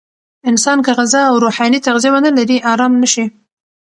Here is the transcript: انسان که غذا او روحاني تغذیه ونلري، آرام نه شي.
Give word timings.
انسان 0.49 0.79
که 0.85 0.91
غذا 0.99 1.21
او 1.29 1.35
روحاني 1.43 1.79
تغذیه 1.85 2.11
ونلري، 2.13 2.57
آرام 2.71 2.93
نه 3.01 3.07
شي. 3.13 3.25